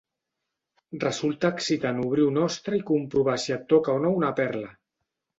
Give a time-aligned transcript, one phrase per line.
[1.01, 4.73] Resulta excitant obrir una ostra i comprovar si et toca o no una perla.